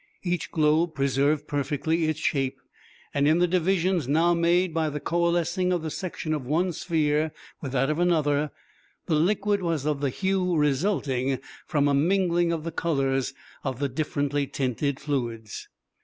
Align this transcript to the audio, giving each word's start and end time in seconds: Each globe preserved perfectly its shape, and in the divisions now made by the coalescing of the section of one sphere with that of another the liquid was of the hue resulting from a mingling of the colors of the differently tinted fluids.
Each 0.23 0.49
globe 0.49 0.95
preserved 0.95 1.47
perfectly 1.47 2.05
its 2.05 2.19
shape, 2.19 2.57
and 3.13 3.27
in 3.27 3.37
the 3.37 3.45
divisions 3.45 4.07
now 4.07 4.33
made 4.33 4.73
by 4.73 4.89
the 4.89 4.99
coalescing 4.99 5.71
of 5.71 5.83
the 5.83 5.91
section 5.91 6.33
of 6.33 6.43
one 6.43 6.73
sphere 6.73 7.31
with 7.61 7.73
that 7.73 7.91
of 7.91 7.99
another 7.99 8.49
the 9.05 9.13
liquid 9.13 9.61
was 9.61 9.85
of 9.85 10.01
the 10.01 10.09
hue 10.09 10.55
resulting 10.55 11.39
from 11.67 11.87
a 11.87 11.93
mingling 11.93 12.51
of 12.51 12.63
the 12.63 12.71
colors 12.71 13.35
of 13.63 13.77
the 13.77 13.89
differently 13.89 14.47
tinted 14.47 14.99
fluids. 14.99 15.67